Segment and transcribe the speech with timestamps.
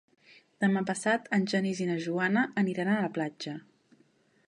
[0.63, 3.59] Demà passat en Genís i na Joana aniran a la platja.